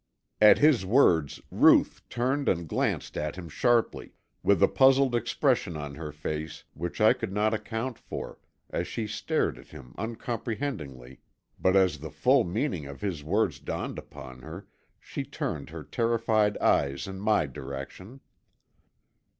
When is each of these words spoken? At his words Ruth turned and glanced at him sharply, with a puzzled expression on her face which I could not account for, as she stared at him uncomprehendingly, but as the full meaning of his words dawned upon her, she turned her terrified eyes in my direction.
At 0.41 0.57
his 0.57 0.83
words 0.83 1.39
Ruth 1.51 2.01
turned 2.09 2.49
and 2.49 2.67
glanced 2.67 3.15
at 3.17 3.35
him 3.35 3.47
sharply, 3.49 4.13
with 4.41 4.63
a 4.63 4.67
puzzled 4.67 5.13
expression 5.13 5.77
on 5.77 5.93
her 5.93 6.11
face 6.11 6.63
which 6.73 6.99
I 6.99 7.13
could 7.13 7.31
not 7.31 7.53
account 7.53 7.99
for, 7.99 8.39
as 8.71 8.87
she 8.87 9.05
stared 9.05 9.59
at 9.59 9.67
him 9.67 9.93
uncomprehendingly, 9.99 11.19
but 11.59 11.75
as 11.75 11.99
the 11.99 12.09
full 12.09 12.43
meaning 12.43 12.87
of 12.87 13.01
his 13.01 13.23
words 13.23 13.59
dawned 13.59 13.99
upon 13.99 14.41
her, 14.41 14.65
she 14.99 15.23
turned 15.23 15.69
her 15.69 15.83
terrified 15.83 16.57
eyes 16.57 17.05
in 17.05 17.19
my 17.19 17.45
direction. 17.45 18.21